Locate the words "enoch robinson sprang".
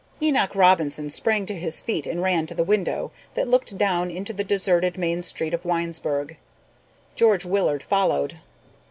0.19-1.45